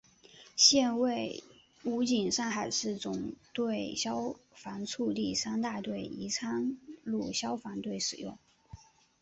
[0.55, 1.43] 现为
[1.83, 8.35] 武警上海市总队消防处第三大队宜昌路消防队使用。